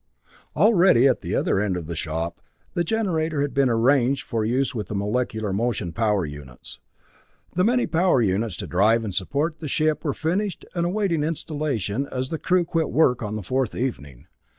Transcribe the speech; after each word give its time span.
Already 0.55 1.07
at 1.07 1.21
the 1.21 1.35
other 1.35 1.59
end 1.59 1.77
of 1.77 1.85
the 1.85 1.95
shop 1.95 2.41
the 2.73 2.83
generator 2.83 3.43
had 3.43 3.53
been 3.53 3.69
arranged 3.69 4.23
for 4.25 4.43
use 4.43 4.73
with 4.73 4.87
the 4.87 4.95
molecular 4.95 5.53
motion 5.53 5.91
power 5.91 6.25
units. 6.25 6.79
The 7.53 7.63
many 7.63 7.85
power 7.85 8.19
units 8.19 8.55
to 8.57 8.65
drive 8.65 9.03
and 9.05 9.13
support 9.13 9.59
the 9.59 9.67
ship 9.67 10.03
were 10.03 10.15
finished 10.15 10.65
and 10.73 10.87
awaiting 10.87 11.21
installation 11.23 12.07
as 12.07 12.29
the 12.29 12.39
crew 12.39 12.65
quit 12.65 12.89
work 12.89 13.21
on 13.21 13.35
the 13.35 13.43
fourth 13.43 13.75
evening. 13.75 14.25